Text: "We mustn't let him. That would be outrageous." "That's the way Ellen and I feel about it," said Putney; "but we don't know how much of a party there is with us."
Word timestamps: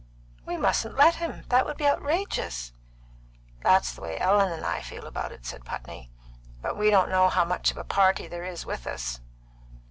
"We 0.47 0.57
mustn't 0.57 0.97
let 0.97 1.17
him. 1.17 1.43
That 1.49 1.63
would 1.67 1.77
be 1.77 1.85
outrageous." 1.85 2.73
"That's 3.61 3.93
the 3.93 4.01
way 4.01 4.17
Ellen 4.19 4.51
and 4.51 4.65
I 4.65 4.81
feel 4.81 5.05
about 5.05 5.31
it," 5.31 5.45
said 5.45 5.63
Putney; 5.63 6.09
"but 6.59 6.75
we 6.75 6.89
don't 6.89 7.11
know 7.11 7.29
how 7.29 7.45
much 7.45 7.69
of 7.69 7.77
a 7.77 7.83
party 7.83 8.27
there 8.27 8.43
is 8.43 8.65
with 8.65 8.87
us." 8.87 9.19